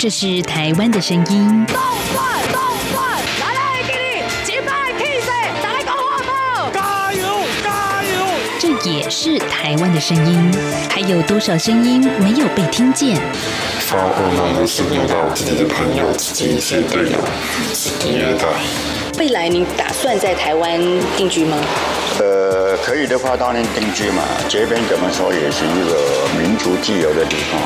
[0.00, 1.66] 这是台湾的声音。
[1.66, 1.76] 动
[2.14, 2.58] 转动
[2.90, 5.30] 转，来来给你击败 K C，
[5.62, 6.70] 来个火炮！
[6.72, 7.22] 加油
[7.62, 8.24] 加油！
[8.58, 10.50] 这也是台湾的声音。
[10.88, 13.20] 还有多少声音没有被听见？
[13.80, 17.18] 发噩梦的是梦到自己的朋友、自己一些队友
[17.74, 18.46] 是虐待。
[19.18, 20.80] 未来你打算在台湾
[21.14, 21.58] 定居吗？
[22.20, 24.22] 呃，可以的话当然定居嘛。
[24.48, 27.60] 这边怎么说也是一个民族自由的地方。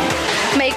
[0.58, 0.76] 每个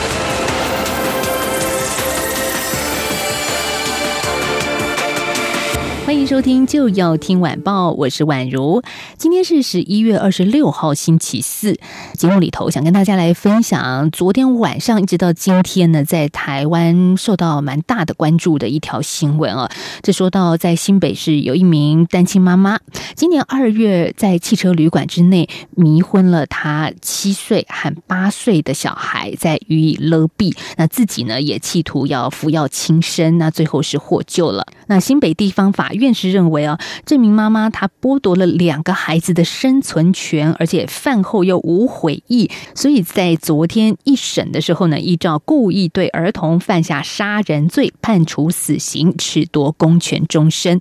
[6.21, 8.83] 迎收听，就要听晚报，我是宛如。
[9.17, 11.79] 今天是十一月二十六号，星期四。
[12.13, 19.71] 节目里头想跟大家来分享，昨天晚上一直到今天呢，在台湾受到蛮大的关注的一条新闻啊。
[20.03, 22.77] 这说到在新北市有一名单亲妈妈，
[23.15, 30.55] 今年二月在汽车旅馆之内迷昏了她七岁和八岁的小孩，在予以勒毙。
[30.77, 34.67] 那自己呢也企图要服药轻生，那最后是获救了。
[34.85, 36.10] 那新北地方法院。
[36.11, 50.79] 院士认为啊，这名妈妈她剥夺了两个孩子的生存权，而且饭后又无悔意，所以在昨天一审的时候呢，依照故意对儿童犯下杀人罪，判处死刑，褫夺公权终身。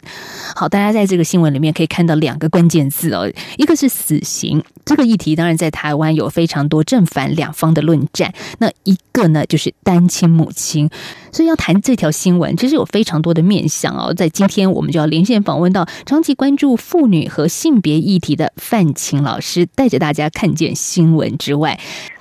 [0.56, 10.90] 好，大家在这个新闻里面可以看到两个关键字哦，一个是死刑，这个议题当然在台湾有非常多正反两方的论战，那一个呢就是单亲母亲。
[11.32, 14.12] 所以要谈这条新闻，其实有非常多的面向哦。
[14.14, 21.78] 在今天，我们就要连线访问到长期关注妇女和性别议题的范晴老师，带着大家看见新闻之外。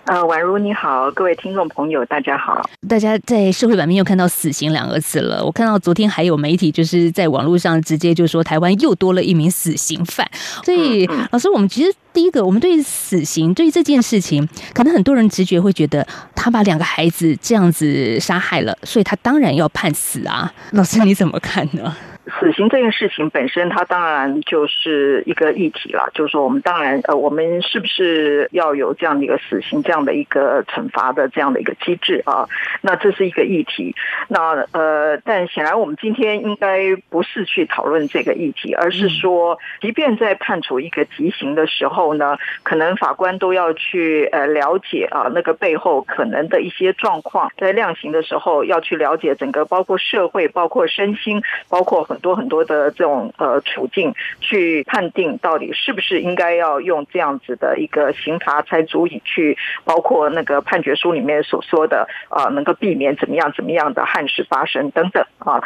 [0.10, 2.68] 呃，宛如你好，各位听众朋友，大家好。
[2.88, 5.46] 大家在社会版面又看到“死刑”两个字了。
[5.46, 10.28] 我看到昨天还有媒体就是在网络上直接就说台湾又多了一名死刑犯。
[10.64, 16.04] 所以，嗯嗯、老师，我们其实第一个，我们对于死刑，对于这件事情，可能很多人直觉会觉得
[16.34, 20.52] 他把两个孩子这样子杀害了，所以他当然要判死啊。
[20.72, 21.96] 老师，你怎么看呢？
[22.26, 26.12] 死刑这件事情本身，它当然就是一个议题了。
[26.14, 32.48] 就是说，我们当然，呃，我们是不是要有这样的一个死刑这样的一个惩罚的这样的一个机制啊？
[32.82, 33.96] 那这是一个议题。
[34.28, 52.19] 那呃，但显然我们今天应该不是去讨论这个议题，而是说，即便在判处一个极刑的时候呢，可能法官都要去呃了解啊那个背后可能的一些状况，在量刑的时候要去了解整个包括社会、包括身心、包括很。
[52.20, 65.62] 很多很多的这种呃处境，去判定到底是不是应该要用这样子的一个刑罚，才足以去包括那个判决书里面所说的啊，能够避免怎么样怎么样的憾事发生等等啊，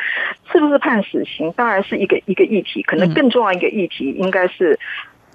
[0.51, 1.51] 是不是判死刑？
[1.53, 4.79] 当然是一个一个议题，可能更重要一个议题应该是。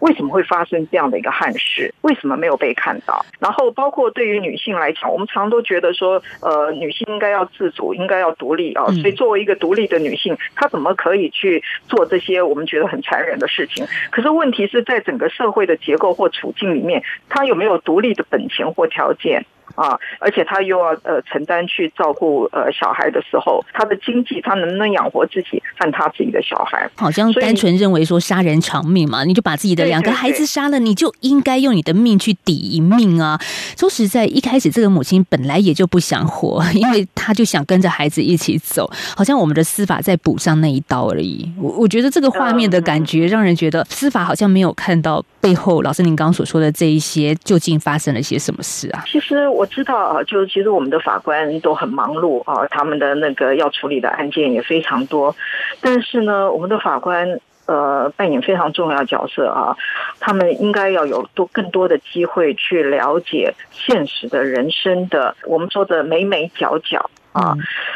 [0.00, 1.92] 为什么会发生这样的一个憾事？
[2.03, 3.25] 为什么没有被看到？
[3.38, 8.86] 然后包括对于女性来讲，我们常常都觉得说，呃，女性应该要自主，应该要独立啊。
[8.86, 13.86] 所以作为一个独立的女性，她怎么可以去做这些我们觉得很残忍的事情？
[14.10, 19.44] 可是问题是在整个社会的结构或处境里面，她有没有独立的本钱或条件？
[19.78, 26.91] 啊，而且他又要呃承担去照顾呃小孩的时候，他的经济他能不能养活自己和他自己的小孩？
[26.97, 33.41] 好像单纯认为说杀人偿命嘛，你就把自己的两个孩子杀了，你就应该用你的命去抵一命啊！
[33.77, 41.49] 说实在，一开始这个母亲本来也就不想活，因为他就想跟着孩子一起走，好像我们的司法在补上那一刀而已。
[41.56, 49.05] 我我觉得这个画面的感觉让人觉得司法好像没有看到背后，老师您刚刚所说的这一些究竟发生了些什么事啊？
[49.06, 49.67] 其实我。
[49.68, 55.34] 知道啊，就是其实我们的法官都很忙碌啊，他们的那个要处理的案件也非常多，
[55.80, 59.76] 但是呢，我们的法官呃扮演非常重要的角色啊，
[60.18, 67.54] 他们应该要有多更多的机会去了解现实的人生的我们说的眉眉角角啊，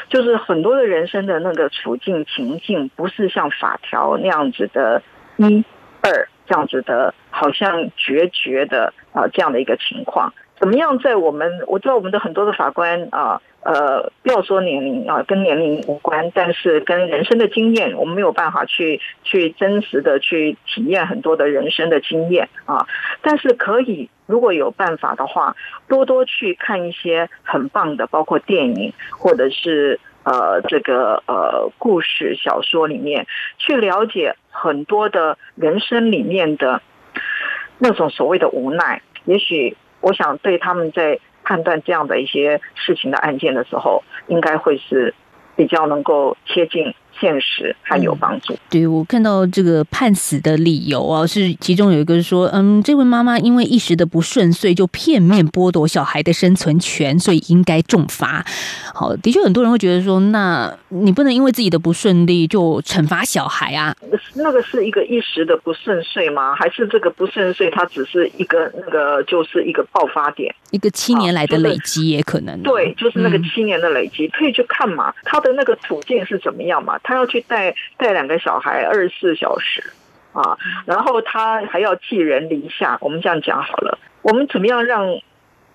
[0.09, 5.03] 就是很多的人生的那个处境情境，不是像法条那样子的
[5.37, 5.65] 一
[6.03, 10.33] 二这样子的，好像决绝的啊这样的一个情况。
[10.63, 10.97] 怎么样？
[11.01, 22.87] 在我们我知道我们的很多的法官啊，呃，不要说年龄啊，跟年龄无关，但是跟人生的经验，我们没有办法去去真实的去体验很多的人生的经验啊。
[23.23, 25.57] 但是可以，如果有办法的话，
[25.89, 33.27] 多多去看一些很棒的，包括电影或者是呃这个呃故事小说里面，
[33.59, 36.81] 去了解很多的人生里面的
[37.81, 39.77] 那种所谓的无奈，也许。
[40.03, 45.15] 我想对他们在判断这样的一些事情的案件的时候，应该会是
[45.57, 46.95] 比较能够贴近。
[47.19, 48.57] 现实还有帮助。
[48.71, 58.45] 对，我看到这个判死的理由啊，是其中有一个说，嗯，这位妈妈因为一时的不顺遂，就片面剥夺小孩的生存权，所以应该重罚。
[58.95, 63.95] 好，的确很多人会觉得说，那你不能因为自己的不顺利就惩罚小孩啊？
[64.35, 66.55] 那个是一个一时的不顺遂吗？
[66.55, 72.61] 还是这个不顺遂它只是一个那个就是一个爆发点，一个七年来的累积也可能。
[72.63, 76.99] 对，就是那个七年的累积，可以去看嘛，他的那个处境是怎么样嘛？
[77.03, 79.93] 他要去带带两个小孩二十四小时
[80.33, 80.57] 啊，
[80.87, 82.97] 然后他还要寄人篱下。
[83.01, 85.21] 我们这样讲好了，我们怎么样让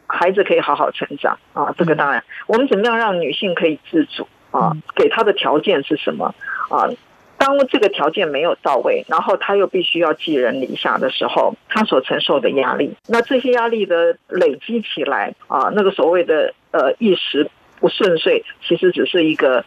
[0.07, 1.75] 孩子可以好好成长啊？
[1.77, 4.71] 这个当然，我们怎么样让女性可以自主啊？
[4.95, 6.33] 给她的条件是什么
[6.69, 6.89] 啊？
[7.37, 17.47] 当这个条件没有到位，然后他又必须要寄人篱下的时候，他所承受的压力，那这些压力的累积起来啊，那个所谓的呃一时
[17.79, 19.63] 不顺遂，其实只是一个。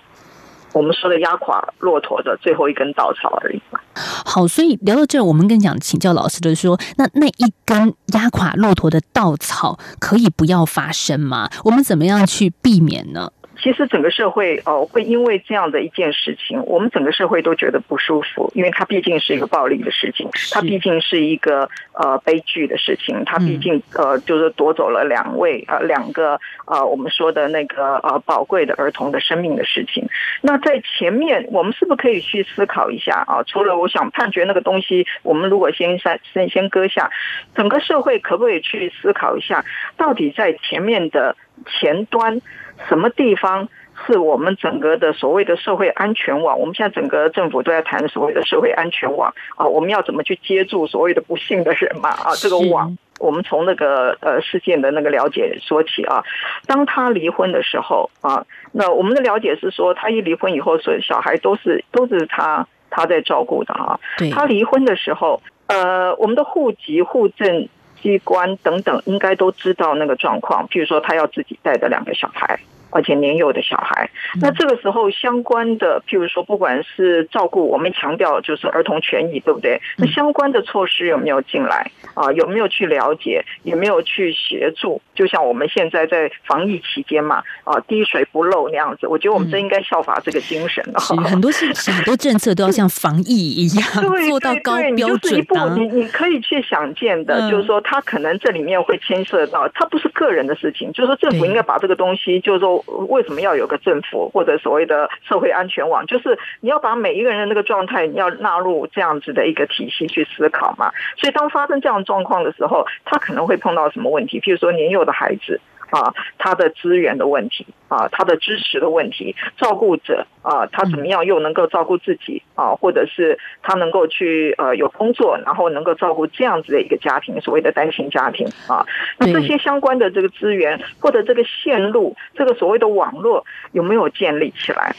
[0.73, 3.61] 我们说的压垮骆驼的最后一根稻草而已。
[3.95, 11.51] 好，所以聊到这儿，我们更想请教老师的说，那那一根压垮骆驼的稻草可以不要发生吗？
[11.65, 13.33] 我们怎么样去避免呢？
[13.63, 30.09] 其实整个社会哦，会因为这样的一件事情，我们整个社会都觉得不舒服，因为它毕竟是一个暴力的事情，它毕竟是一个呃悲剧的事情，它毕竟呃就是夺走了两位呃两个呃我们说的那个呃宝贵的儿童的生命的事情。
[30.41, 33.43] 那在前面，我们是不是可以去思考一下啊？
[33.47, 37.11] 除了我想判决那个东西，我们如果先先先先搁下，
[37.55, 39.65] 整个社会可不可以去思考一下，
[39.99, 41.37] 到底在前面的
[41.67, 42.41] 前端？
[42.89, 43.69] 什么地方
[44.07, 46.59] 是我们整个的所谓的社会安全网？
[46.59, 52.09] 我们现在整个政府都在谈所谓的社会安全网啊，我们要怎么去接住所谓的不幸的人嘛？
[52.11, 56.25] 啊，这个网，我们从那个呃事件的那个了解说起啊。
[56.67, 64.01] 当他离婚的时候啊，那我们的了解是说，他一离婚以后，所有小孩都是都是他他在照顾的啊。
[64.33, 67.69] 他离婚的时候，呃，我们的户籍户政。
[68.03, 70.67] 机关等等，应该都知道那个状况。
[70.69, 72.59] 譬如说，他要自己带着两个小孩。
[72.91, 74.11] 而且年幼的小孩，
[74.41, 79.81] 那这个时候相关的，譬如说，不管是照顾，我们强调就是儿童权益，对不对？
[79.97, 82.31] 那相关的措施有没有进来啊？
[82.33, 83.45] 有没有去了解？
[83.63, 85.01] 有没有去协助？
[85.15, 89.07] 就像我们现在在防疫期间嘛，啊，滴水不漏那样子。
[89.07, 91.01] 我觉得我们真应该效法这个精神啊。
[91.01, 93.87] 很多事，很多政策都要像 防疫一样
[94.29, 95.19] 做到高标准。
[95.21, 102.80] 就是一步，你你可以去想见的，就是说，他可能这里面会牵涉到，他不是个人的事情，就是说，政府应该把这个东西，就是说。
[103.09, 106.07] 为什么要有个政府或者所谓的社会安全网？
[106.07, 110.93] 就是你要把每一个人的那个状态，你要纳入这样子的一个体系去思考嘛。
[111.17, 114.41] 所以当发生这样状况的时候，他可能会碰到什么问题？
[114.41, 115.61] 譬如说年幼的孩子。
[115.91, 128.87] 啊，他的资源的问题啊，他的支持的问题，照顾者啊，他怎么样又能够照顾自己啊，或者是他能够去呃有工作，然后能够照顾这样子的一个家庭，所谓的单亲家庭啊，
[129.19, 134.95] 那这些相关的这个资源或者这个线路，这个所谓的网络有没有建立起来？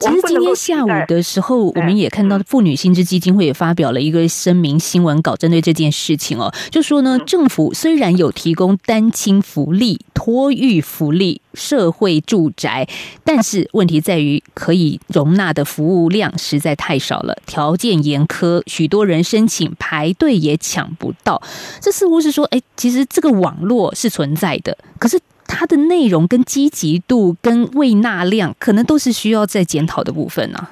[0.00, 10.00] 其实今天下午的时候，我们也看到妇女新知基金会也发表了一个声明新闻稿，针对这件事情哦，就说呢，政府虽然有提供单亲福利。
[10.24, 12.88] 托育福利、社会住宅，
[13.22, 21.42] 但是问题在于可以容纳的服务量实在太少了，条件严苛，许多人申请排队也抢不到。
[21.78, 30.70] 这似乎是说，哎，其实这个网络是存在的，可是它的内容跟积极度跟未纳量，可能都是需要再检讨的部分呢、啊。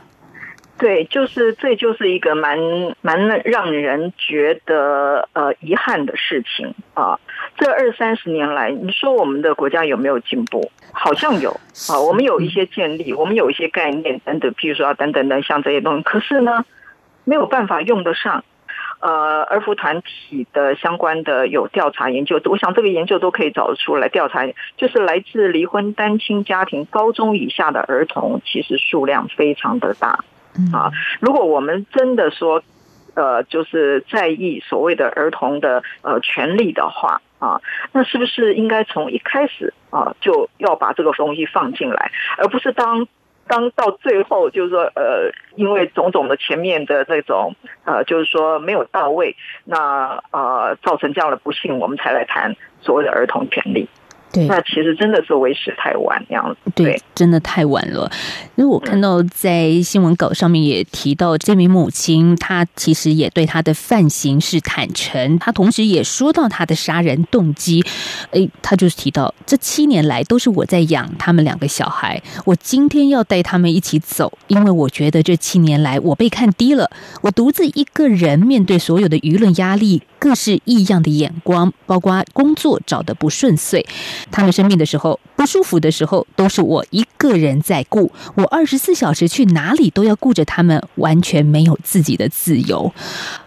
[0.79, 2.59] 对，就是这就是一个蛮
[3.03, 7.21] 蛮让人觉得呃遗憾的事情啊。
[7.57, 10.71] 这二三十年来，你说我们的国家有没有进步？
[10.93, 11.51] 好像有
[11.91, 16.65] 啊，我们有一些建立，我们有一些概念等等，譬如说啊等等等像这些东西，可是呢，
[17.25, 18.45] 没有办法用得上。
[19.01, 30.25] 呃，儿福团体的相关的有调查研究，我想这个研究都可以找得出来调查，就是来自离婚单亲家庭高中以下的儿童，其实数量非常的大。
[30.73, 32.63] 啊，如果我们真的说，
[33.15, 43.09] 呃，就是在意所谓的儿童的呃权利的话，啊，那是不是应该从一开始啊就要把这个东西放进来，而不是当
[43.49, 49.35] 当到最后就是说，呃，因为种种的前面的这种呃，就是说没有到位，
[49.65, 53.89] 那呃造成这样的不幸，我们才来谈所谓的儿童权利。
[54.33, 56.71] 对，那其实真的是为时太晚那样子。
[56.75, 58.11] 对，对真的太晚了。
[58.57, 67.85] 因为我看到在新闻稿上面也提到，这名母亲她其实也对她的犯行是坦诚，她同时也说到她的杀人动机。
[68.31, 80.01] 诶，她就是提到这七年来都是我在养他们两个小孩，我今天要带他们一起走，因为我觉得这七年来我被看低了，我独自一个人面对所有的舆论压力。
[80.23, 83.85] 各式异样的眼光，包括工作找的不顺遂，
[84.31, 88.13] 他们生病的时候、不舒服的时候，都是我一个人在顾。
[88.37, 92.93] 我二十四小时去哪里都要顾着他们，完全没有自己的自由。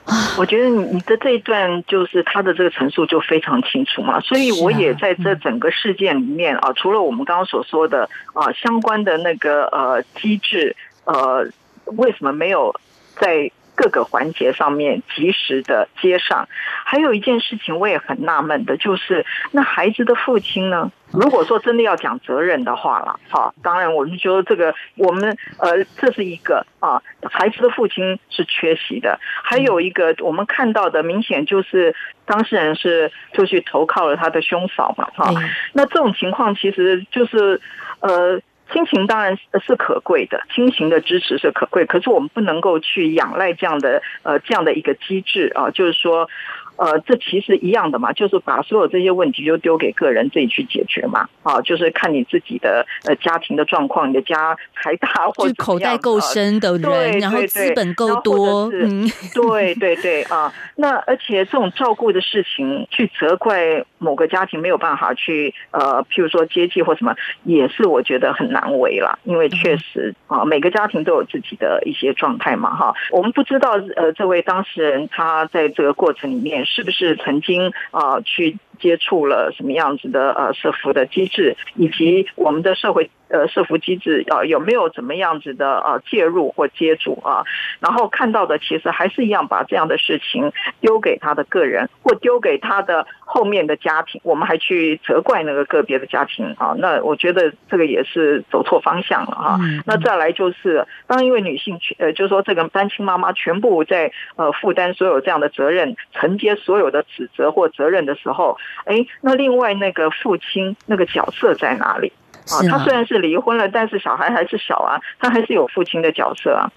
[0.04, 11.48] 啊，我觉得你的这一段就是他的这个陈述就非常清楚嘛，所以我也在这整个事件里面啊，除了我们刚刚所说的啊相关的那个呃机制，呃，
[11.96, 12.76] 为什么没有
[13.18, 13.50] 在？
[13.76, 16.48] 各个环节上面及时的接上，
[16.86, 20.92] 还有一件事情我也很纳闷的，就是那孩子的父亲呢？
[21.12, 35.32] 如果说真的要讲责任的话了，好，当然我们觉得这个我们呃这是一个啊，孩子的父亲是缺席的，还有一个我们看到的明显就是当事人是就去投靠了他的兄嫂嘛，哈，
[35.74, 37.62] 那这种情况其实就是
[38.00, 38.42] 呃。
[38.72, 46.30] 亲情当然是可贵的，亲情的支持是可贵，可是我们不能够去仰赖这样的呃这样的一个机制啊，就是说。
[46.78, 76.65] 呃，这其实一样的嘛，就是把所有这些问题就丢给个人自己去解决嘛，啊，就是看你自己的呃家庭的状况，你的家财大 或者口袋够深的人，对然后资本够多，嗯，对对对 啊，那而且这种照顾的事情，去责怪某个家庭没有办法去呃，譬如说接济或什么，也是我觉得很难为了，因为确实啊，每个家庭都有自己的一些状态嘛，哈，我们不知道呃，这位当事人他在这个过程里面。
[76.66, 87.44] 是不是曾经啊去接触了什么样子的呃社服的机制，以及我们的社会呃社服机制啊有没有怎么样子的呃介入或接触啊？
[87.80, 90.52] 然后看到的其实还是一样，把这样的事情
[90.82, 96.76] 丢给他的个人，或丢给他的后面的家庭，我们还去责怪那个个别的家庭啊？
[96.78, 99.60] 那我觉得这个也是走错方向了啊。
[99.86, 108.58] 那再来就是，当一位女性呃，就是说这个单亲妈妈全部在呃负担所有这样的责任，承接所有的指责或责任的时候。
[108.86, 112.12] 哎，那另外那个父亲那个角色在哪里
[112.52, 112.62] 啊？
[112.70, 116.72] 他虽然是离婚了，但是小孩还是小啊，他还是有父亲的角色啊。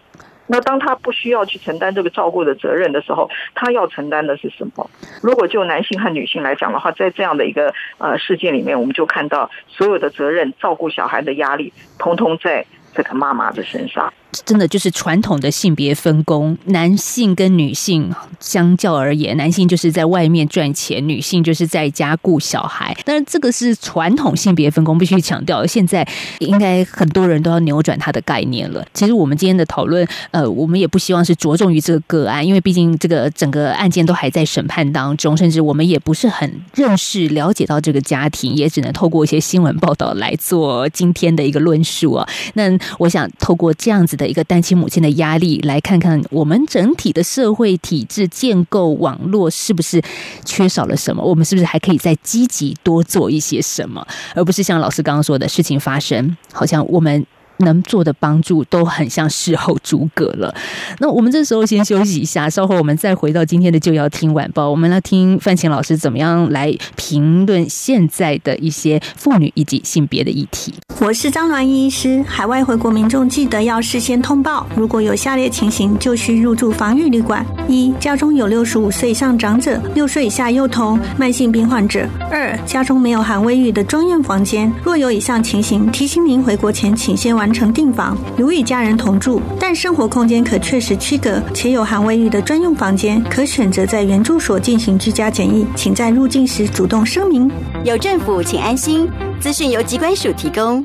[0.50, 4.88] 那当他不需要去承担这个照顾的责任的时候，他要承担的是什么？
[5.22, 12.64] 如果就男性和女性来讲的话，在这样的一个呃事件里面，我们就看到所有的责任、照顾小孩的压力，通通在
[12.94, 14.10] 这个妈妈的身上。
[14.44, 22.96] 真的就是传统的性别分工，男性跟女性相较而言，男性就是在外面赚钱，女性就是在家顾小孩。
[23.04, 25.66] 但是这个是传统性别分工，必须强调。
[25.66, 26.06] 现在
[26.40, 28.86] 应该很多人都要扭转它的概念了。
[28.92, 42.28] 其实我们今天的讨论，呃，我们也不希望是着重于这个个案，因为毕竟这个整个案件都还在审判当中，甚至我们也不是很认识、了解到这个家庭，也只能透过一些新闻报道来做今天的一个论述啊。
[42.54, 42.64] 那
[42.98, 50.02] 我想透过这样子的一个单亲母亲的压力，来看看我们整体的社会体制建构网络是不是
[50.44, 51.22] 缺少了什么？
[51.22, 54.06] 我们是不是还可以再积极多做一些什么？
[54.34, 57.24] 而不是像老师刚刚说的事情发生，好像我们。
[57.58, 60.54] 能做的帮助都很像事后诸葛了。
[60.98, 64.70] 那我们这时候先休息一下，稍后我们再回到今天的就要听晚报。
[64.70, 70.72] 我们来听范晴老师怎么样来评论现在的一些妇女以及性别的议题。
[71.00, 72.22] 我是张銮医师。
[72.26, 84.72] 海外回国民众记得要事先通报，如果有下列情形，就需入住防疫旅馆：一、家中有六十五岁以上长者、六岁以下幼童、慢性病患者；二、家中没有含卫浴的专用房间。
[84.84, 87.47] 若有以上情形，提醒您回国前请先完。
[87.48, 97.50] 完成订房，如与家人同住，但生活空间可确实区隔，且有含卫浴的专用房间，可选择在原住所进行居家检疫，请在入境时主动声明。
[97.84, 99.08] 有政府，请安心。
[99.40, 100.84] 资讯由机关署提供。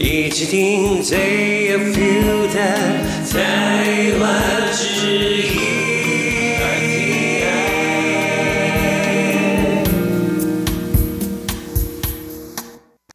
[0.00, 2.58] 一起听最有 feel 的
[3.30, 4.32] 台湾
[4.72, 5.01] 之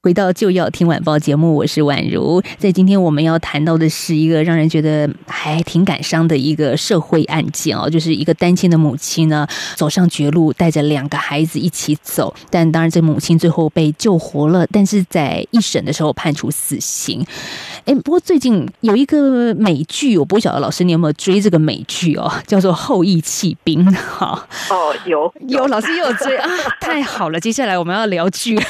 [0.07, 2.41] 回到就要听晚报节目，我是宛如。
[2.57, 9.45] 在今天我们要谈到的是一个让人觉得还挺感伤的一个社会案件哦，就是一个单亲的母亲呢
[9.75, 17.25] 走上绝路，带着两个孩子一起走，但当然这母亲最后被救活了，但是在一审的时候判处死刑。
[17.83, 24.47] 哎，不过最近有一个美剧，我不晓得老师你有没有追这个美剧哦，叫做《后裔弃兵》哈。
[24.69, 26.49] 哦，有有，有老师又有追啊，
[26.79, 27.37] 太好了！
[27.37, 28.57] 接下来我们要聊剧。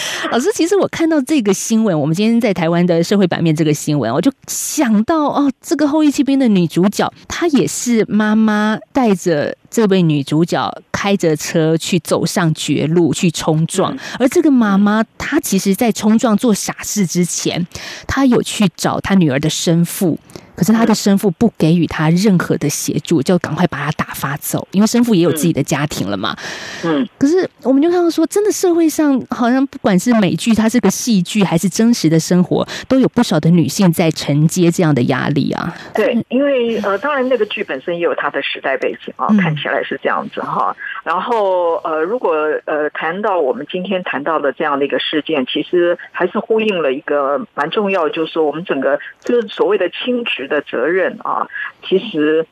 [0.30, 17.66] 老师，其实我看到这个新闻，我们今天在台湾的社会版面这个新闻，我就想到哦，这个《后裔弃兵》的女主角，她也是妈妈带着这位女主角开着车去走上绝路去冲撞，而这个妈妈她其实，在冲撞做傻事之前，
[18.06, 20.18] 她有去找她女儿的生父。
[20.60, 26.36] 可是他的生父不给予他任何的协助，就赶快把他打发走，因为生父也有自己的家庭了嘛。
[26.84, 35.74] 嗯，可是我们就看到说，真的社会上好像不管是美剧，它是个戏剧，还是真实的生活，都有不少的女性在承接这样的压力啊。
[35.94, 40.76] 对，因为呃，当然那个剧本身也有它的时代背景啊，看起来是这样子哈。
[41.02, 42.34] 然后呃，如果
[42.66, 50.48] 呃谈到我们今天谈到的这样的一个事件，其实还是呼应了一个蛮重要，就是说我们整个就是所谓的亲职。
[50.50, 51.48] 的责任啊，
[51.88, 52.44] 其实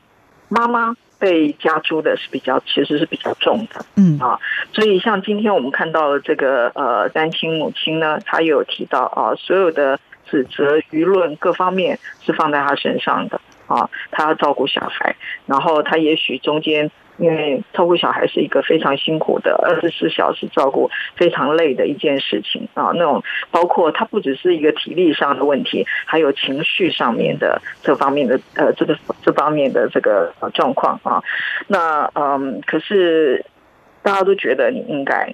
[0.47, 4.17] 妈妈被加诸的是比较，其实是比较重的，嗯。
[4.19, 4.39] 啊，
[4.73, 16.91] 所以像今天我们看到的这个呃单亲母亲呢，她有提到啊，所有的指责、舆论各方面是放在她身上的啊，他要照顾小孩，然后他也许中间。
[17.21, 22.91] 因为照顾小孩是一个非常辛苦的二十四小时照顾，非常累的一件事情啊。
[22.93, 23.21] 那种
[23.51, 31.21] 包括他不只是一个体力上的问题，还有情绪上面的这方面的呃这个这方面的这个状况啊。
[31.67, 33.43] 那嗯，可是
[34.01, 35.33] 大家都觉得你应该，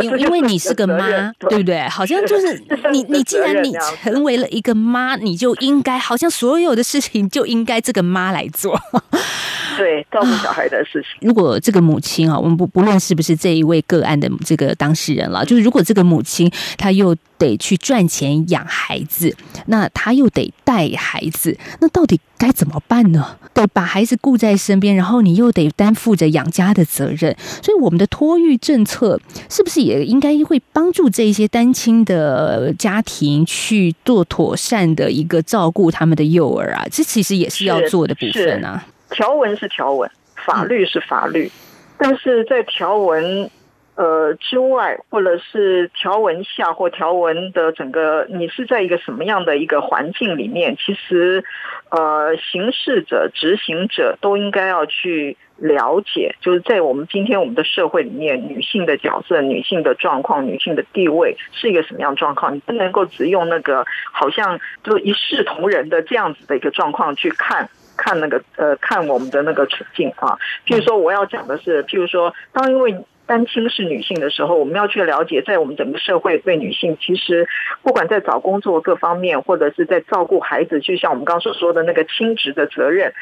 [0.00, 1.80] 因因为 你是个妈，对不对？
[1.88, 8.78] 好像就是 你你既然你成为了一个妈，你就应该好像所有的事情就应该这个妈来做。
[9.78, 11.28] 对，照顾小孩的事情。
[11.28, 19.32] 如果这个母亲啊，我们不不论是不是这一位个案的这个当事人了，就是如果这个母亲她又得去赚钱养孩子，
[19.66, 23.36] 那她又得带孩子，那到底该怎么办呢？
[23.52, 27.36] 得把孩子顾在身边，然后你又得担负着养家的责任。
[27.60, 36.86] 所以我们的托育政策是不是也应该会帮助这些单亲的家庭去做妥善的一个照顾他们的幼儿啊？
[36.90, 38.84] 这其实也是要做的部分啊。
[39.10, 40.08] 条文是条文，
[40.46, 41.50] 法律是法律，
[41.96, 43.50] 但是在条文
[43.98, 50.76] 呃之外，或者是条文下或条文的整个，你是在一个什么样的一个环境里面？
[50.76, 51.42] 其实
[51.90, 62.54] 呃，行事者、执行者都应该要去了解，就是在我们今天我们的社会里面，女性的角色、女性的状况、女性的地位是一个什么样状况？
[62.54, 67.68] 你不能够只用那个好像就一视同仁的这样子的一个状况去看。
[68.00, 70.38] 看那个呃，看我们的那个处境啊。
[70.64, 72.96] 譬如说，我要讲的是，譬如说，当因为
[73.28, 77.46] 单亲是女性的时候，我们要去了解，在我们整个社会对女性，其实
[77.82, 83.12] 不管在找工作各方面，或者是在照顾孩子，就像我们刚刚所说的那个亲职的责任，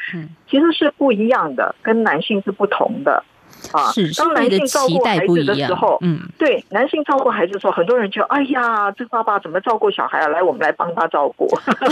[0.49, 3.23] 其实是不一样的，跟男性是不同的。
[3.71, 10.27] 啊，是当男性照顾孩子的时候，嗯，对，男性照顾孩子的时候，很多人就哎呀，这爸爸怎么照顾小孩啊？
[10.27, 11.47] 来，我们来帮他照顾，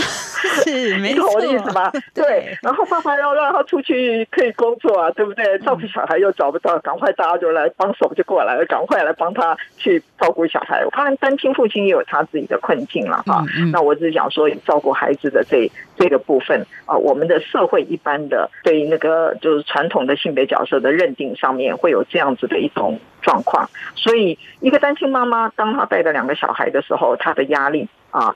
[0.64, 1.90] 是 没错，懂我的意思吧？
[2.14, 5.58] 对，然后爸爸要让他出去可以工作啊，对不对？
[5.60, 10.84] 照顾小孩又找不到，赶快大家就来帮手就过来了，赶快来帮他去照顾小孩。
[10.92, 13.44] 当然，单亲父亲也有他自己的困境了哈。
[13.72, 21.76] 那我只是想说，照顾孩子的这这个部分啊，我们的社会一般的对那个就是传统的性别角色的认定上面。
[21.76, 28.34] 会有这样子的一种状况，所以一个单亲妈妈，当她带着两个小孩的时候，她的压力啊，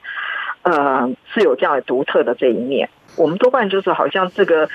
[0.62, 2.88] 呃，是有这样独特的这一面。
[3.16, 4.68] 我们多半就是好像这个，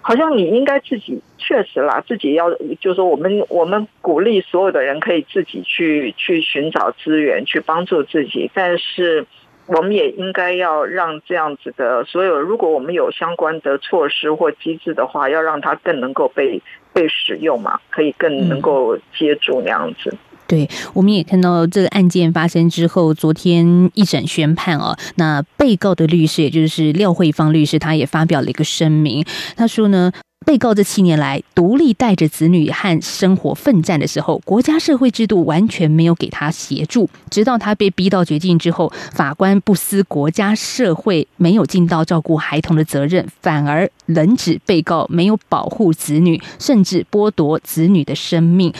[0.00, 9.26] 好像你应该自己确实啦，自己要就是说，我们我们鼓励所有的人可以自己去去寻找资源，去帮助自己，但是。
[9.66, 20.16] 我们也应该要让这样子的所有，如果我们有相关的措施或机制的话，要让它更能够被被使用嘛，可以更能够接住那样子。
[20.46, 29.24] 对，我们也看到这个案件发生之后，昨天一审宣判哦，那被告的律师也就是廖慧芳律师，他也发表了一个声明，
[29.56, 30.12] 他说呢。
[30.44, 37.08] 被告这七年来独立带着子女和生活奋战的时候，国家社会制度完全没有给他协助。
[37.30, 48.72] 直到他被逼到绝境之后，法官不思国家社会没有尽到照顾孩童的责任，反而冷指被告没有保护子女，甚至剥夺子女的生命。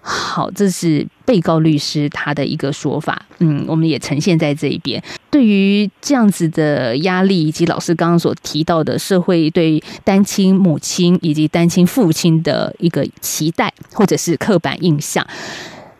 [0.00, 3.26] 好，这是被告律师他的一个说法。
[3.38, 5.02] 嗯，我们也呈现在这一边。
[5.36, 15.26] 对于这样子的压力，以及老师刚刚所提到的社会对单亲母亲以及单亲父亲的一个期待，或者是刻板印象。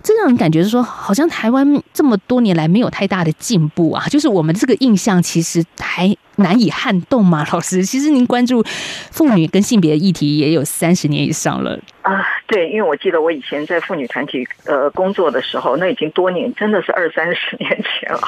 [0.02, 7.46] 这让人感觉是说，好像台湾这么多年来没有太大的进步啊， 就是我们这个印象其实还难以撼动嘛。
[7.52, 8.64] 老师，其实您关注
[9.10, 12.24] 妇女跟性别议题也有三十年以上了啊。
[12.46, 18.20] 对，因为我记得我以前在妇女团体呃工作的时候，那已经多年，真的是二三十年前了。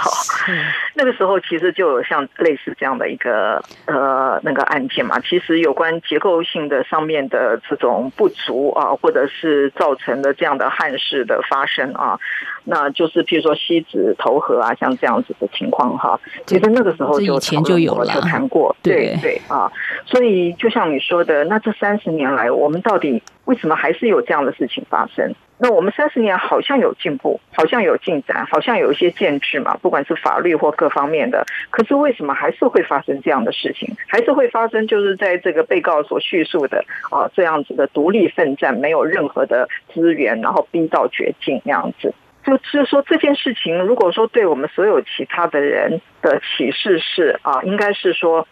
[0.94, 5.20] 那个时候其实就有像类似这样的一个呃那个案件嘛。
[5.20, 12.18] 其实有关结构性的上面的这种不足啊，或者是造成的这样的憾事的发生啊，
[12.64, 16.18] 那就是譬如说妻子投河啊，像这样子的情况哈。
[16.46, 18.74] 其实那个时候就以前就有了，就谈过。
[18.82, 19.70] 对对啊，
[20.06, 25.34] 所以就像你说的，那这三十年来，我们到底为什么还是有这样的事情发生？
[25.56, 31.46] 那我们三十年好像有进步，好像有进展，好像有一些建制嘛，不管是法律或各方面的。
[31.70, 33.96] 可是为什么还是会发生这样的事情？
[34.06, 42.12] 还是会发生，就是在这个被告所叙述的啊这样子的独立奋战，没有任何的资源，然后逼到绝境那样子。
[42.44, 48.46] 就是说这件事情，如果说对我们所有其他的人的启示是啊，应该是说，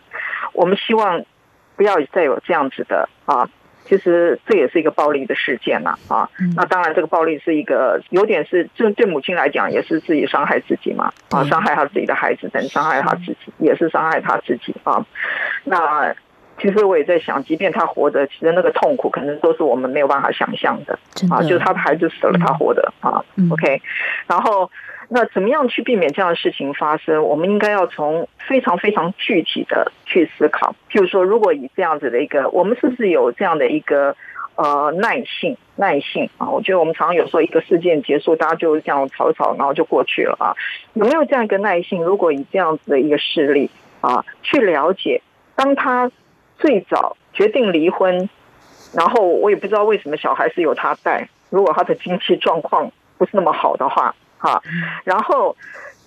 [0.54, 1.22] 我们希望
[1.76, 3.46] 不要再有这样子的啊。
[3.88, 15.04] 其实这也是一个暴力的事件嘛，啊，那当然这个暴力是一个有点是，就对母亲来讲也是自己伤害自己嘛，啊，伤害她自己的孩子，等于伤害她自己，也是伤害她自己啊。
[15.64, 16.14] 那
[16.60, 20.98] 其实我也在想，即便她活着，其实那个痛苦可能都是我们没有办法想象的
[21.30, 23.80] 啊，就是她的孩子死了，她活着啊，OK，
[24.26, 24.70] 然后。
[25.08, 27.22] 那怎么样去避免这样的事情发生？
[27.22, 30.74] 我们应该要从非常非常具体的去思考。
[30.90, 34.16] 譬如说，如果以这样子的一个，我们是不是有这样的一个
[34.56, 35.56] 呃耐性？
[35.76, 40.56] 耐性啊，我觉得我们常常有时候一个事件结束，大家就这样吵吵，然后就过去了啊。
[40.94, 42.02] 有没有这样一个耐性？
[42.02, 45.22] 如果以这样子的一个事例啊，去了解，
[45.54, 46.10] 当他
[46.58, 48.28] 最早决定离婚，
[48.92, 54.12] 然后我也不知道为什么小孩是由他带，如果他的经济状况不是那么好的话。
[54.46, 54.62] 啊，
[55.04, 55.56] 然后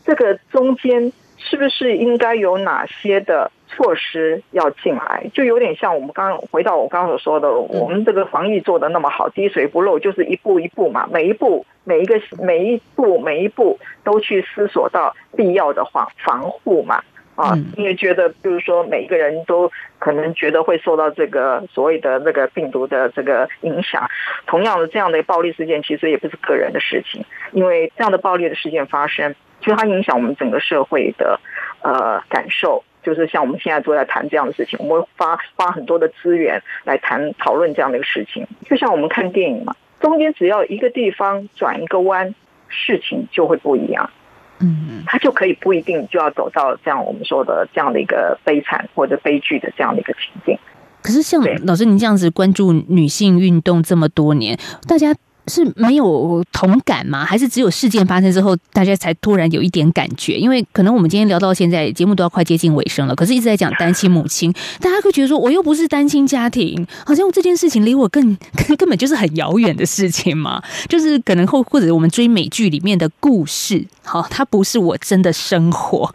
[0.06, 5.30] 这个中间是不是应该有哪些的措施要进来？
[5.34, 17.04] 就有点像我们刚回到我刚刚所说的，我们这个防疫做的那么好，滴水不漏，就是一步一步嘛，每一步每一个每一步每一步都去思索到必要的防防护嘛。
[17.40, 24.10] 啊，因为觉得，比如说，每一个人都可能觉得会受到这个所谓的那个病毒的这个影响。
[24.46, 27.24] 同样的，这样的暴力事件其实也不是个人的事情，
[27.54, 31.40] 因为这样的暴力的事件发生，其实它影响我们整个社会的
[31.82, 32.84] 呃感受。
[33.02, 38.46] 就是像我们现在都在谈这样的事情，我们会花花很多的资源来谈讨论这样的一个事情。
[38.66, 42.36] 就像我们看电影嘛，中间只要一个地方转一个弯，
[42.68, 44.10] 事情就会不一样。
[44.60, 50.58] 嗯，他就可以不一定就要走到这样我们说的这样的一个悲惨或者悲剧的这样的一个情境。
[51.02, 55.14] 可是像老师您这样子关注女性运动这么多年，大家。
[55.50, 57.26] 是没有同感吗？
[57.26, 60.36] 还是只有事件发生之后，大家才突然有一点感觉？
[60.36, 63.16] 因为可能我们今天聊到现在，节目都要快接近尾声了。
[63.16, 68.38] 可是一直在讲单亲母亲，大家会觉得说，我又不是单亲家庭，好像这件事情离我更
[68.78, 70.62] 根本就是很遥远的事情嘛。
[70.88, 76.14] 就是可能或或者我们追美剧里面的故事，好，它不是我真的生活。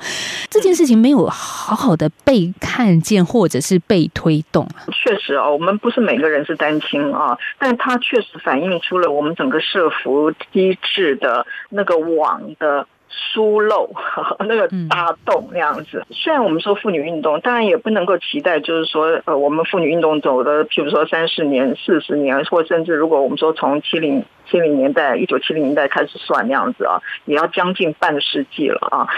[0.48, 4.68] 这件事情没有好好的被看见，或者是被推动。
[4.92, 9.23] 确实啊，我们不是每个人是单亲啊，但它确实反映出了我。
[9.24, 13.90] 我们整个社服机制的那个网的疏漏，
[14.46, 16.04] 那个大洞那样子。
[16.10, 24.22] 虽然我们说妇女运动，当然也不能够期待，就是说，呃，我们妇女运动走的，譬如说三十年、四十年，或甚至如果我们说从七零。
[24.46, 29.08] 七零年代，一九七零年代开始算那样子啊，也要将近半个世纪了啊。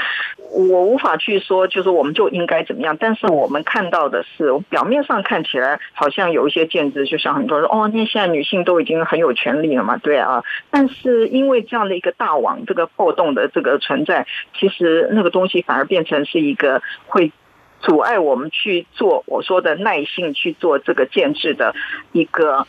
[0.53, 2.97] 我无法去说，就是我们就应该怎么样。
[2.99, 10.45] 但是我们看到的是，表面上看起来好像有一些建制，就像很多人说，哦，那现在女性都已经很有权利了嘛，对啊。
[10.71, 14.27] 但是因为这样的一个大网，这个破洞的这个存在，
[14.59, 17.33] 其实那个东西反而变成是一个会
[17.81, 21.75] 阻碍我们去做我说的耐性去做这个建制的
[22.13, 22.67] 一个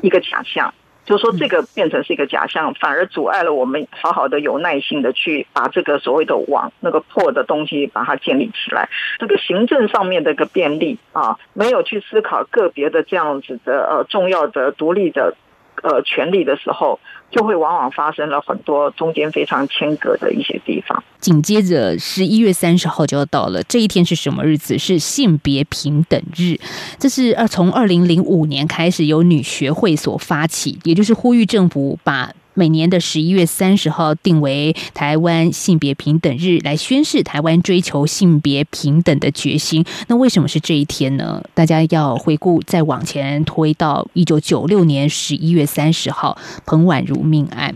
[0.00, 0.72] 一个假象。
[1.06, 8.88] 就说，这个变成是一个假象，反而阻碍了我们好好的有耐心的去把这个所谓的网那个破的东西把它建立起来。
[9.20, 15.36] 这个行政上面的一个便利啊，没有去思考个别的这样子的呃重要的独立的
[15.82, 16.98] 呃权利的时候，
[17.30, 21.02] 就会往往发生了很多中间非常间隔的一些地方。
[21.18, 24.78] 紧接着十一月三十号就要到了，这一天是什么日子？
[24.78, 26.56] 是性别平等日。
[26.98, 32.32] 这是二从二零零五年开始由女学会所发起，也就是呼吁政府把。
[32.56, 39.84] 每年的十一月三十号定为台湾性别平等日，来宣示台湾追求性别平等的决心。
[40.08, 41.44] 那为什么是这一天呢？
[41.52, 47.74] 大家要回顾，再往前推到一九九六年十一月三十号彭婉如命案。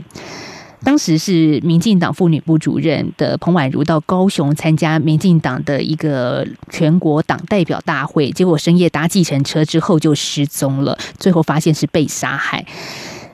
[0.83, 12.65] 当时是民进党妇女部主任的彭婉如到高雄参加民进党的一个全国党代表大会，结果深夜搭计程车之后就失踪了，最后发现是被杀害。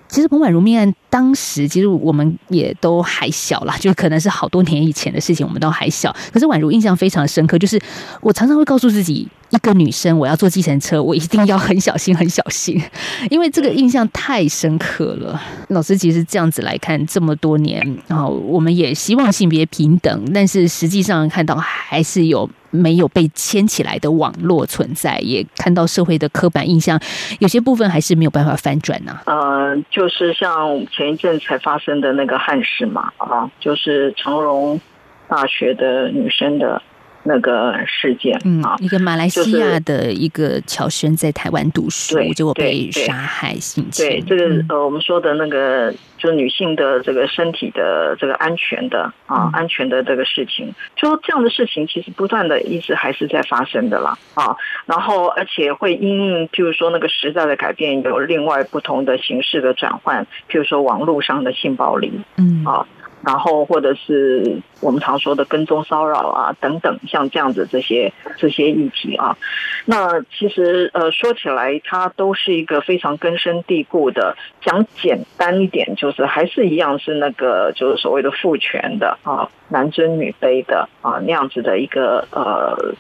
[0.09, 6.15] 其实彭婉如命案当时，其实我们也都还小啦， 就可能是好多年以前的事情，我们都还小。
[6.33, 7.81] 可是婉如印象非常深刻，就是
[8.21, 12.81] 我常常会告诉自己，一个女生我要坐计程车，我一定要很小心，很小心，
[13.31, 15.41] 因为这个印象太深刻了。
[15.69, 22.49] 老师其实这样子来看，这么多年，然后我们也希望性别平等，但是实际上看到还是有。
[22.73, 27.01] 没有被牵起来的网络存在，也看到社会的刻板印象，
[27.39, 29.33] 有些部分还是没有办法翻转呢、啊。
[29.35, 34.79] 呃，就是像前一阵才发生的那个憾事嘛，啊，就是长荣
[35.27, 36.83] 大学的女生的。
[37.27, 38.35] 那个事件
[38.65, 44.07] 啊，一个马来西亚的一个侨生在台湾读书，结果被杀害性侵。
[44.07, 54.57] 对，这个呃，我们说的那个，就是女性的这个身体的这个安全的啊，安全的这个事情，就说这样的事情其实不断的一直还是在发生的啦啊。
[54.87, 62.87] 然后而且会因应，譬如说那个时代的改变，有另外不同的形式的转换，譬如说网络上的性暴力，嗯啊。
[63.27, 69.37] 然后，或者是我们常说的跟踪骚扰啊，等等，像这样子这些这些议题啊，
[69.85, 74.37] 那其实呃说起来，它都是一个非常根深蒂固的。
[74.61, 82.95] 讲简单一点，就是还是一样是那个就是所谓的父权的啊，男尊女卑的啊那样子的一个呃。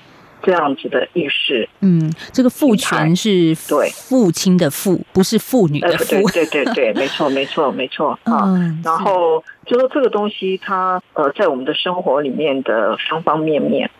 [0.47, 3.91] 这样子的意识，嗯，这个父权是对。
[3.91, 8.17] 父亲的父，不是妇女的父，对对对对， 没错没错没错。
[8.23, 8.55] 啊。
[8.85, 13.91] 然后就说这个东西，它呃，在我们的生活里面的方方面面。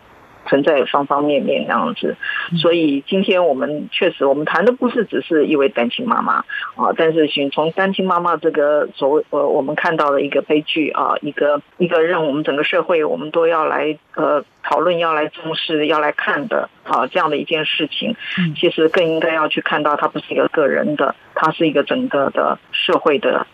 [0.49, 2.15] 存在方方面面那样子，
[2.55, 6.35] 所以今天我们确实，我们谈的不是只是一位单亲妈妈
[6.77, 18.15] 啊，但是从单亲妈妈这个所谓呃，我们看到的一个悲剧啊，一个一个让我们整个社会我们都要来呃讨论、要来重视、要来看的啊这样的一件事情，
[18.59, 23.47] 其实更应该要去看到它不是一个个人的，它是一个整个的社会的，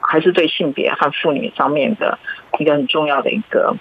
[0.00, 2.18] 还是对性别和妇女方面的
[2.60, 3.74] 一个很重要的一个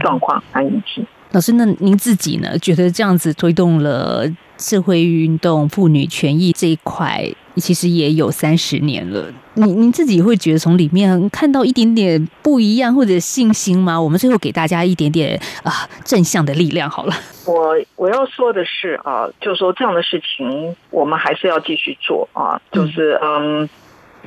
[0.00, 1.06] 状况和议题。
[1.32, 2.58] 老师，那您自己呢？
[2.58, 4.24] 觉得这样子推动了
[4.58, 7.24] 社会运动、妇女权益这一块，
[7.56, 9.32] 其实也有三十年了。
[9.54, 14.00] 您您自己会觉得从里面看到一点点不一样或者信心吗？
[14.00, 17.14] 我们最后给大家一点点啊正向的力量好了。
[17.46, 23.62] 我我要说的是啊，就是说这样的事情，我们还是要继续做啊，就是嗯。
[23.62, 23.68] 嗯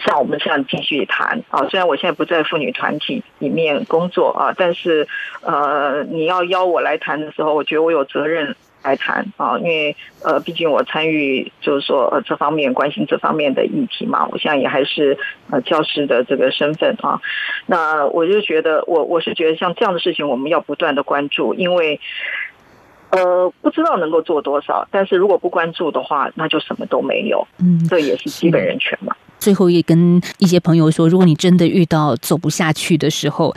[0.05, 5.05] 像我们这样继续谈啊，虽然我现在不在妇女团体里面工作啊，但是
[5.41, 15.17] 呃，你要邀我来谈的时候，我觉得我有责任来谈啊，因为呃，毕竟我参与就是说呃这方面关心这方面的议题嘛，我现在也还是
[15.49, 17.21] 呃教师的这个身份啊，
[17.67, 21.99] 那我就觉得我我是觉得像这样的事情，我们要不断的关注，因为
[23.11, 29.15] 呃不知道能够做多少，但是如果不关注的话，那就什么都没有，嗯，这也是基本人权嘛。
[29.37, 33.53] 最后也跟一些朋友说，如果你真的遇到走不下去的时候，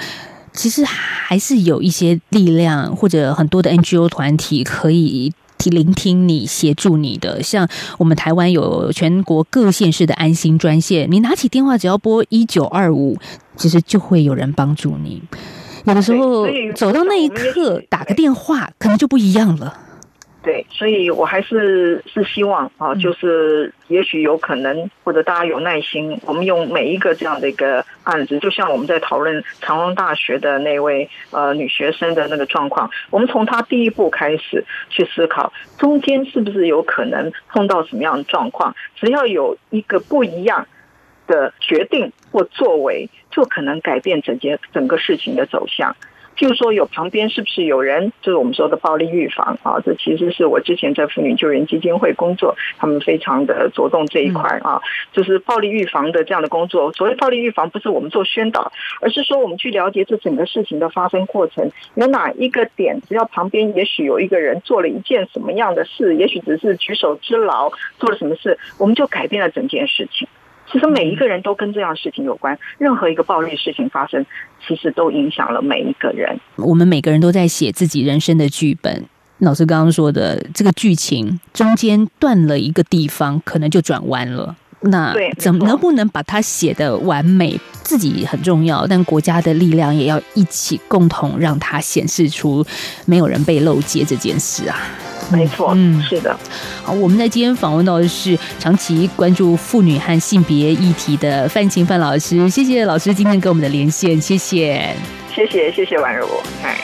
[0.55, 5.33] 其实还是有一些力量或者很多的 NGO 团体可以
[5.65, 7.43] 聆听你、协助你的。
[7.43, 13.19] 像我们台湾有全国各县市的安心专线，你拿起电话只要拨一九二五，
[13.57, 15.23] 其实就会有人帮助你。
[15.85, 19.75] 有的时候走到那一刻，打个电话可能就不一样了。
[20.45, 40.67] 对，所以我还是是希望啊，就是也许有可能，或者大家有耐心，我们用每一个这样的一个案子，就像我们在讨论长隆大学的那位呃女学生的那个状况，我们从她第一步开始去思考，中间是不是有可能碰到什么样的状况，只要有一个不一样
[41.27, 45.97] 的决定或作为，就可能改变整件整个事情的走向。
[46.37, 48.13] 譬如说，有旁边是不是有人？
[48.21, 54.81] 就是我们说的暴力预防啊，这其实是我之前在妇女救援基金会工作，他们非常的着重这一块啊，
[55.13, 56.93] 就是暴力预防的这样的工作。
[56.93, 70.27] 所谓暴力预防，不是我们做宣导，而是说我们去了解这整个事情的发生过程，有哪一个点，只要旁边也许有一个人做了一件什么样的事，也许只是举手之劳做了什么事，我们就改变了整件事情。
[70.71, 74.25] 其实每一个人都跟这样的事情有关，任何一个暴力事情发生，
[74.67, 76.39] 其实都影响了每一个人。
[76.57, 79.05] 我们每个人都在写自己人生的剧本。
[79.39, 84.57] 老师刚刚说的这个剧情中间断了一个地方，可能就转弯了。
[84.81, 87.59] 那怎么能不能把它写的完美？
[87.83, 92.65] 自己很重要，但国家的力量也要一起共同让它显示出
[93.07, 94.77] 没有人被漏接这件事啊。
[95.31, 96.37] 没错，嗯，是的。
[96.83, 104.95] 好，我们在今天访问到的是长期关注妇女和性别议题的范晴范老师，谢谢老师今天跟我们的连线，谢谢，
[105.35, 106.27] 谢谢，谢谢婉如，
[106.63, 106.77] 哎。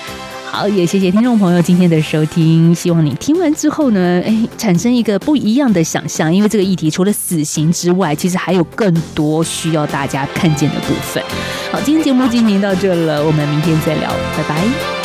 [0.53, 2.75] 好，也谢谢听众朋友今天的收听。
[2.75, 11.23] 希望你听完之后呢，哎，产生一个不一样的想象，因为这个议题除了死刑之外，其实还有更多需要大家看见的部分。
[11.71, 15.00] 好，今天节目进行到这了，我们明天再聊，拜拜。